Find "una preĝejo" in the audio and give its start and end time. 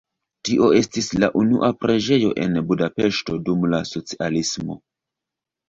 1.41-2.33